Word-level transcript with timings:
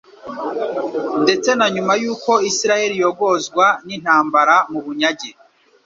Ndetse 1.23 1.49
na 1.57 1.67
nyuma 1.73 1.93
y'uko 2.01 2.31
Isirayeli 2.49 2.93
iyogozwa 2.97 3.65
n'intambara 3.85 4.55
mu 4.71 4.79
bunyage, 4.85 5.29